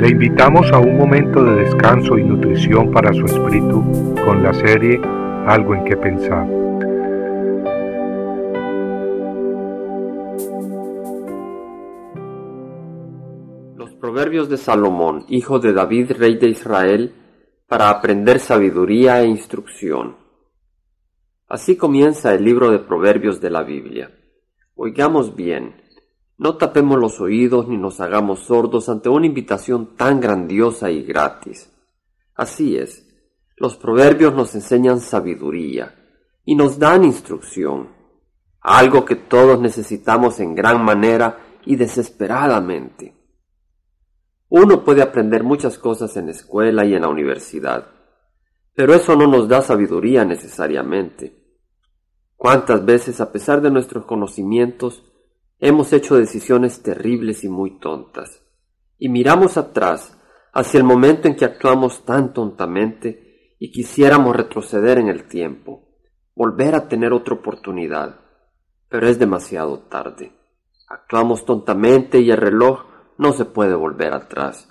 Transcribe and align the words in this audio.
Le 0.00 0.08
invitamos 0.08 0.72
a 0.72 0.78
un 0.78 0.96
momento 0.96 1.44
de 1.44 1.56
descanso 1.56 2.16
y 2.16 2.24
nutrición 2.24 2.90
para 2.90 3.12
su 3.12 3.26
espíritu 3.26 3.84
con 4.24 4.42
la 4.42 4.54
serie 4.54 4.98
Algo 5.46 5.74
en 5.74 5.84
que 5.84 5.94
pensar. 5.94 6.48
Los 13.76 13.90
proverbios 14.00 14.48
de 14.48 14.56
Salomón, 14.56 15.26
hijo 15.28 15.58
de 15.58 15.74
David, 15.74 16.12
rey 16.12 16.38
de 16.38 16.48
Israel, 16.48 17.14
para 17.68 17.90
aprender 17.90 18.38
sabiduría 18.38 19.20
e 19.20 19.26
instrucción. 19.26 20.16
Así 21.46 21.76
comienza 21.76 22.32
el 22.32 22.42
libro 22.42 22.70
de 22.70 22.78
proverbios 22.78 23.38
de 23.42 23.50
la 23.50 23.64
Biblia. 23.64 24.10
Oigamos 24.76 25.36
bien, 25.36 25.74
no 26.40 26.56
tapemos 26.56 26.98
los 26.98 27.20
oídos 27.20 27.68
ni 27.68 27.76
nos 27.76 28.00
hagamos 28.00 28.44
sordos 28.44 28.88
ante 28.88 29.10
una 29.10 29.26
invitación 29.26 29.94
tan 29.94 30.20
grandiosa 30.20 30.90
y 30.90 31.02
gratis. 31.02 31.70
Así 32.34 32.78
es, 32.78 33.06
los 33.58 33.76
proverbios 33.76 34.32
nos 34.32 34.54
enseñan 34.54 35.00
sabiduría 35.00 35.94
y 36.46 36.54
nos 36.54 36.78
dan 36.78 37.04
instrucción, 37.04 37.90
algo 38.62 39.04
que 39.04 39.16
todos 39.16 39.60
necesitamos 39.60 40.40
en 40.40 40.54
gran 40.54 40.82
manera 40.82 41.40
y 41.66 41.76
desesperadamente. 41.76 43.14
Uno 44.48 44.82
puede 44.82 45.02
aprender 45.02 45.44
muchas 45.44 45.76
cosas 45.76 46.16
en 46.16 46.24
la 46.24 46.32
escuela 46.32 46.86
y 46.86 46.94
en 46.94 47.02
la 47.02 47.08
universidad, 47.08 47.88
pero 48.74 48.94
eso 48.94 49.14
no 49.14 49.26
nos 49.26 49.46
da 49.46 49.60
sabiduría 49.60 50.24
necesariamente. 50.24 51.36
¿Cuántas 52.34 52.82
veces, 52.82 53.20
a 53.20 53.30
pesar 53.30 53.60
de 53.60 53.70
nuestros 53.70 54.06
conocimientos, 54.06 55.04
Hemos 55.62 55.92
hecho 55.92 56.16
decisiones 56.16 56.82
terribles 56.82 57.44
y 57.44 57.50
muy 57.50 57.78
tontas, 57.78 58.42
y 58.98 59.10
miramos 59.10 59.58
atrás 59.58 60.18
hacia 60.54 60.78
el 60.78 60.84
momento 60.84 61.28
en 61.28 61.36
que 61.36 61.44
actuamos 61.44 62.06
tan 62.06 62.32
tontamente 62.32 63.56
y 63.58 63.70
quisiéramos 63.70 64.34
retroceder 64.34 64.96
en 64.96 65.08
el 65.08 65.28
tiempo, 65.28 65.86
volver 66.34 66.74
a 66.74 66.88
tener 66.88 67.12
otra 67.12 67.34
oportunidad, 67.34 68.20
pero 68.88 69.06
es 69.06 69.18
demasiado 69.18 69.80
tarde. 69.80 70.32
Actuamos 70.88 71.44
tontamente 71.44 72.20
y 72.20 72.30
el 72.30 72.38
reloj 72.38 72.86
no 73.18 73.34
se 73.34 73.44
puede 73.44 73.74
volver 73.74 74.14
atrás. 74.14 74.66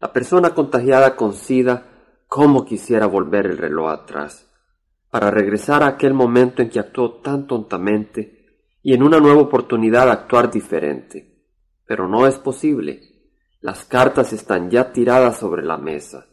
La 0.00 0.12
persona 0.12 0.50
contagiada 0.50 1.16
con 1.16 1.32
SIDA, 1.32 1.86
¿cómo 2.28 2.66
quisiera 2.66 3.06
volver 3.06 3.46
el 3.46 3.56
reloj 3.56 3.90
atrás? 3.90 4.52
Para 5.10 5.30
regresar 5.30 5.82
a 5.82 5.86
aquel 5.86 6.12
momento 6.12 6.60
en 6.60 6.68
que 6.68 6.78
actuó 6.78 7.20
tan 7.22 7.46
tontamente 7.46 8.39
y 8.82 8.94
en 8.94 9.02
una 9.02 9.20
nueva 9.20 9.42
oportunidad 9.42 10.10
actuar 10.10 10.50
diferente. 10.50 11.44
Pero 11.86 12.08
no 12.08 12.26
es 12.26 12.38
posible. 12.38 13.02
Las 13.60 13.84
cartas 13.84 14.32
están 14.32 14.70
ya 14.70 14.92
tiradas 14.92 15.38
sobre 15.38 15.64
la 15.64 15.76
mesa. 15.76 16.26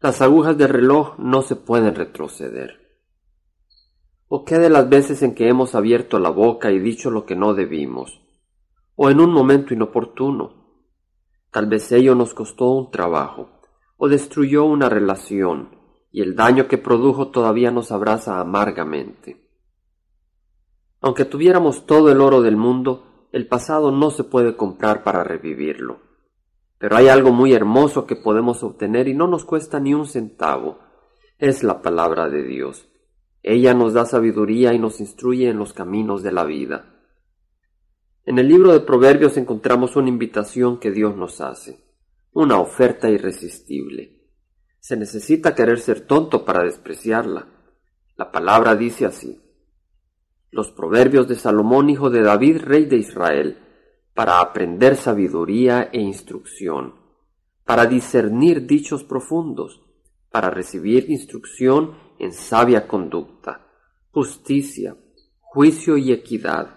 Las 0.00 0.22
agujas 0.22 0.56
del 0.56 0.68
reloj 0.68 1.18
no 1.18 1.42
se 1.42 1.56
pueden 1.56 1.94
retroceder. 1.94 2.80
¿O 4.28 4.44
qué 4.44 4.58
de 4.58 4.70
las 4.70 4.88
veces 4.88 5.22
en 5.22 5.34
que 5.34 5.48
hemos 5.48 5.74
abierto 5.74 6.18
la 6.20 6.30
boca 6.30 6.70
y 6.70 6.78
dicho 6.78 7.10
lo 7.10 7.26
que 7.26 7.34
no 7.34 7.54
debimos? 7.54 8.22
¿O 8.94 9.10
en 9.10 9.20
un 9.20 9.32
momento 9.32 9.74
inoportuno? 9.74 10.60
Tal 11.50 11.66
vez 11.66 11.90
ello 11.90 12.14
nos 12.14 12.32
costó 12.32 12.70
un 12.70 12.92
trabajo, 12.92 13.50
o 13.96 14.08
destruyó 14.08 14.64
una 14.64 14.88
relación, 14.88 15.76
y 16.12 16.22
el 16.22 16.36
daño 16.36 16.68
que 16.68 16.78
produjo 16.78 17.28
todavía 17.30 17.72
nos 17.72 17.90
abraza 17.90 18.40
amargamente. 18.40 19.49
Aunque 21.00 21.24
tuviéramos 21.24 21.86
todo 21.86 22.10
el 22.10 22.20
oro 22.20 22.42
del 22.42 22.56
mundo, 22.56 23.28
el 23.32 23.46
pasado 23.46 23.90
no 23.90 24.10
se 24.10 24.24
puede 24.24 24.56
comprar 24.56 25.02
para 25.02 25.24
revivirlo. 25.24 26.00
Pero 26.78 26.96
hay 26.96 27.08
algo 27.08 27.32
muy 27.32 27.52
hermoso 27.52 28.06
que 28.06 28.16
podemos 28.16 28.62
obtener 28.62 29.08
y 29.08 29.14
no 29.14 29.26
nos 29.26 29.44
cuesta 29.44 29.80
ni 29.80 29.94
un 29.94 30.06
centavo. 30.06 30.78
Es 31.38 31.62
la 31.62 31.82
palabra 31.82 32.28
de 32.28 32.42
Dios. 32.42 32.88
Ella 33.42 33.72
nos 33.72 33.94
da 33.94 34.04
sabiduría 34.04 34.74
y 34.74 34.78
nos 34.78 35.00
instruye 35.00 35.48
en 35.48 35.58
los 35.58 35.72
caminos 35.72 36.22
de 36.22 36.32
la 36.32 36.44
vida. 36.44 36.96
En 38.24 38.38
el 38.38 38.48
libro 38.48 38.72
de 38.72 38.80
Proverbios 38.80 39.36
encontramos 39.38 39.96
una 39.96 40.08
invitación 40.08 40.78
que 40.78 40.90
Dios 40.90 41.16
nos 41.16 41.40
hace, 41.40 41.82
una 42.32 42.60
oferta 42.60 43.08
irresistible. 43.08 44.28
Se 44.78 44.96
necesita 44.96 45.54
querer 45.54 45.80
ser 45.80 46.02
tonto 46.06 46.44
para 46.44 46.62
despreciarla. 46.62 47.46
La 48.16 48.30
palabra 48.30 48.76
dice 48.76 49.06
así, 49.06 49.40
los 50.50 50.70
proverbios 50.70 51.28
de 51.28 51.36
Salomón, 51.36 51.90
hijo 51.90 52.10
de 52.10 52.22
David, 52.22 52.58
rey 52.58 52.84
de 52.84 52.96
Israel, 52.96 53.58
para 54.14 54.40
aprender 54.40 54.96
sabiduría 54.96 55.90
e 55.92 56.00
instrucción, 56.00 56.94
para 57.64 57.86
discernir 57.86 58.66
dichos 58.66 59.04
profundos, 59.04 59.80
para 60.30 60.50
recibir 60.50 61.10
instrucción 61.10 61.94
en 62.18 62.32
sabia 62.32 62.86
conducta, 62.88 63.66
justicia, 64.10 64.96
juicio 65.40 65.96
y 65.96 66.12
equidad, 66.12 66.76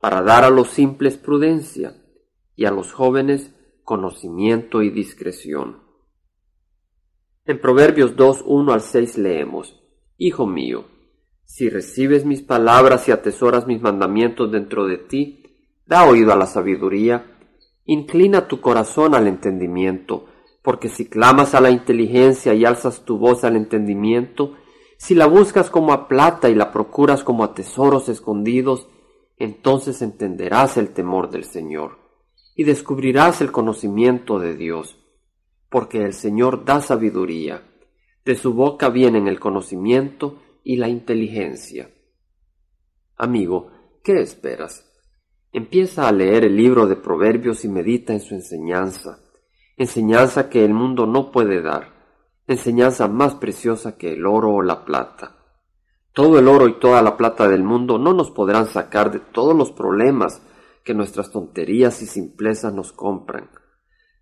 para 0.00 0.22
dar 0.22 0.44
a 0.44 0.50
los 0.50 0.68
simples 0.68 1.16
prudencia 1.16 2.02
y 2.54 2.64
a 2.66 2.70
los 2.70 2.92
jóvenes 2.92 3.54
conocimiento 3.84 4.82
y 4.82 4.90
discreción. 4.90 5.82
En 7.44 7.60
Proverbios 7.60 8.14
2, 8.16 8.44
1 8.46 8.72
al 8.72 8.80
6 8.80 9.18
leemos, 9.18 9.80
Hijo 10.16 10.46
mío, 10.46 10.84
si 11.52 11.68
recibes 11.68 12.24
mis 12.24 12.40
palabras 12.40 13.06
y 13.08 13.12
atesoras 13.12 13.66
mis 13.66 13.82
mandamientos 13.82 14.50
dentro 14.50 14.86
de 14.86 14.96
ti, 14.96 15.42
da 15.84 16.08
oído 16.08 16.32
a 16.32 16.36
la 16.36 16.46
sabiduría, 16.46 17.26
inclina 17.84 18.48
tu 18.48 18.62
corazón 18.62 19.14
al 19.14 19.28
entendimiento, 19.28 20.24
porque 20.62 20.88
si 20.88 21.10
clamas 21.10 21.54
a 21.54 21.60
la 21.60 21.68
inteligencia 21.68 22.54
y 22.54 22.64
alzas 22.64 23.04
tu 23.04 23.18
voz 23.18 23.44
al 23.44 23.56
entendimiento, 23.56 24.56
si 24.96 25.14
la 25.14 25.26
buscas 25.26 25.68
como 25.68 25.92
a 25.92 26.08
plata 26.08 26.48
y 26.48 26.54
la 26.54 26.72
procuras 26.72 27.22
como 27.22 27.44
a 27.44 27.52
tesoros 27.52 28.08
escondidos, 28.08 28.88
entonces 29.36 30.00
entenderás 30.00 30.78
el 30.78 30.94
temor 30.94 31.28
del 31.28 31.44
Señor 31.44 31.98
y 32.56 32.64
descubrirás 32.64 33.42
el 33.42 33.52
conocimiento 33.52 34.38
de 34.38 34.56
Dios, 34.56 34.96
porque 35.68 35.98
el 35.98 36.14
Señor 36.14 36.64
da 36.64 36.80
sabiduría, 36.80 37.62
de 38.24 38.36
su 38.36 38.54
boca 38.54 38.88
viene 38.88 39.18
el 39.28 39.38
conocimiento 39.38 40.38
y 40.64 40.76
la 40.76 40.88
inteligencia. 40.88 41.90
Amigo, 43.16 43.70
¿qué 44.02 44.20
esperas? 44.20 44.88
Empieza 45.52 46.08
a 46.08 46.12
leer 46.12 46.44
el 46.44 46.56
libro 46.56 46.86
de 46.86 46.96
Proverbios 46.96 47.64
y 47.64 47.68
medita 47.68 48.12
en 48.12 48.20
su 48.20 48.34
enseñanza, 48.34 49.18
enseñanza 49.76 50.48
que 50.48 50.64
el 50.64 50.72
mundo 50.72 51.06
no 51.06 51.30
puede 51.30 51.60
dar, 51.60 51.92
enseñanza 52.46 53.08
más 53.08 53.34
preciosa 53.34 53.96
que 53.96 54.14
el 54.14 54.26
oro 54.26 54.54
o 54.54 54.62
la 54.62 54.84
plata. 54.84 55.36
Todo 56.12 56.38
el 56.38 56.48
oro 56.48 56.68
y 56.68 56.78
toda 56.78 57.02
la 57.02 57.16
plata 57.16 57.48
del 57.48 57.64
mundo 57.64 57.98
no 57.98 58.12
nos 58.12 58.30
podrán 58.30 58.66
sacar 58.66 59.10
de 59.10 59.20
todos 59.20 59.56
los 59.56 59.72
problemas 59.72 60.42
que 60.84 60.94
nuestras 60.94 61.30
tonterías 61.30 62.02
y 62.02 62.06
simplezas 62.06 62.72
nos 62.74 62.92
compran. 62.92 63.50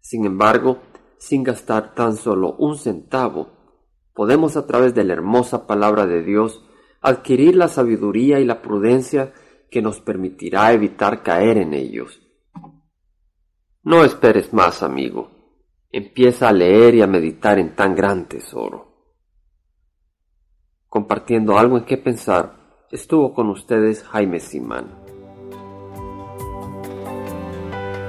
Sin 0.00 0.24
embargo, 0.24 0.78
sin 1.18 1.42
gastar 1.42 1.94
tan 1.94 2.16
solo 2.16 2.54
un 2.58 2.76
centavo, 2.76 3.59
podemos 4.20 4.58
a 4.58 4.66
través 4.66 4.94
de 4.94 5.03
la 5.03 5.14
hermosa 5.14 5.66
palabra 5.66 6.06
de 6.06 6.22
Dios 6.22 6.62
adquirir 7.00 7.56
la 7.56 7.69
sabiduría 7.69 8.38
y 8.38 8.44
la 8.44 8.60
prudencia 8.60 9.32
que 9.70 9.81
nos 9.81 10.03
permitirá 10.03 10.75
evitar 10.75 11.22
caer 11.22 11.56
en 11.56 11.72
ellos. 11.72 12.20
No 13.82 14.04
esperes 14.04 14.53
más, 14.53 14.82
amigo. 14.82 15.30
Empieza 15.91 16.50
a 16.50 16.53
leer 16.53 16.97
y 16.97 17.00
a 17.00 17.06
meditar 17.06 17.59
en 17.59 17.75
tan 17.75 17.94
gran 17.94 18.28
tesoro. 18.28 18.92
Compartiendo 20.86 21.59
algo 21.59 21.78
en 21.78 21.86
qué 21.86 21.97
pensar, 21.97 22.84
estuvo 22.91 23.32
con 23.32 23.48
ustedes 23.48 24.03
Jaime 24.03 24.38
Simán. 24.38 24.98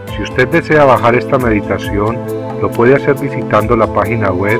Si 0.07 0.23
usted 0.23 0.49
desea 0.49 0.83
bajar 0.83 1.15
esta 1.15 1.37
meditación, 1.37 2.17
lo 2.61 2.69
puede 2.69 2.95
hacer 2.95 3.17
visitando 3.17 3.77
la 3.77 3.87
página 3.93 4.33
web 4.33 4.59